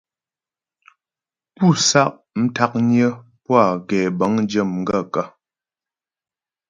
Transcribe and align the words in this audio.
Pú 1.55 1.67
sá'ntǎknyə́ 1.87 3.09
pú 3.43 3.51
a 3.61 3.63
gɛbə̌ŋdyə́ 3.87 4.63
m 4.71 4.75
gaə̂kə́? 4.87 5.25